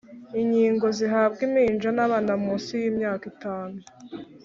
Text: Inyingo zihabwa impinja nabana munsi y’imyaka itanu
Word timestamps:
Inyingo 0.41 0.85
zihabwa 0.97 1.41
impinja 1.47 1.89
nabana 1.95 2.33
munsi 2.43 2.71
y’imyaka 2.81 3.23
itanu 3.33 3.77